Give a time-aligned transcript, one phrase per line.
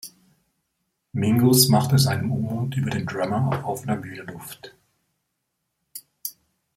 [1.13, 4.73] Mingus machte seinem Unmut über den Drummer auf offener Bühne Luft.